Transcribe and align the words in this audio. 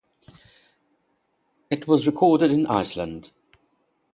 It 1.69 1.87
was 1.87 2.07
recorded 2.07 2.49
in 2.51 2.65
Iceland. 2.65 3.31